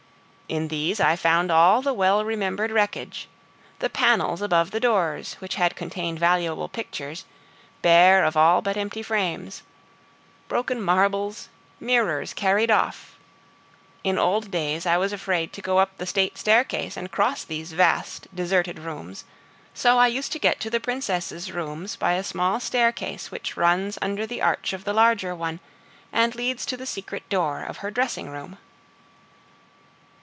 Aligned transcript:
In 0.51 0.67
these 0.67 0.99
I 0.99 1.15
found 1.15 1.49
all 1.49 1.81
the 1.81 1.93
well 1.93 2.25
remembered 2.25 2.71
wreckage; 2.71 3.29
the 3.79 3.89
panels 3.89 4.41
above 4.41 4.71
the 4.71 4.81
doors, 4.81 5.35
which 5.39 5.55
had 5.55 5.77
contained 5.77 6.19
valuable 6.19 6.67
pictures, 6.67 7.23
bare 7.81 8.25
of 8.25 8.35
all 8.35 8.61
but 8.61 8.75
empty 8.75 9.01
frames; 9.01 9.63
broken 10.49 10.81
marbles, 10.81 11.47
mirrors 11.79 12.33
carried 12.33 12.69
off. 12.69 13.17
In 14.03 14.19
old 14.19 14.51
days 14.51 14.85
I 14.85 14.97
was 14.97 15.13
afraid 15.13 15.53
to 15.53 15.61
go 15.61 15.77
up 15.77 15.97
the 15.97 16.05
state 16.05 16.37
staircase 16.37 16.97
and 16.97 17.09
cross 17.13 17.45
these 17.45 17.71
vast, 17.71 18.27
deserted 18.35 18.77
rooms; 18.77 19.23
so 19.73 19.99
I 19.99 20.07
used 20.07 20.33
to 20.33 20.37
get 20.39 20.59
to 20.59 20.69
the 20.69 20.81
Princess' 20.81 21.49
rooms 21.49 21.95
by 21.95 22.15
a 22.15 22.25
small 22.25 22.59
staircase 22.59 23.31
which 23.31 23.55
runs 23.55 23.97
under 24.01 24.27
the 24.27 24.41
arch 24.41 24.73
of 24.73 24.83
the 24.83 24.91
larger 24.91 25.33
one 25.33 25.61
and 26.11 26.35
leads 26.35 26.65
to 26.65 26.75
the 26.75 26.85
secret 26.85 27.29
door 27.29 27.63
of 27.63 27.77
her 27.77 27.89
dressing 27.89 28.29
room. 28.29 28.57